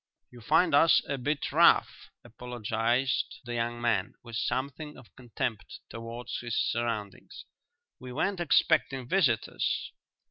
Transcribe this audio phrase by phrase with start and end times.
[0.31, 6.39] "You find us a bit rough," apologized the young man, with something of contempt towards
[6.39, 7.45] his surroundings.
[7.99, 9.91] "We weren't expecting visitors."